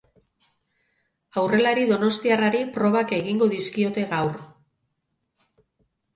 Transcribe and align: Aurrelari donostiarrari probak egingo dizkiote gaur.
Aurrelari 1.41 1.83
donostiarrari 1.91 2.63
probak 2.79 3.15
egingo 3.19 3.49
dizkiote 3.53 4.09
gaur. 4.17 4.43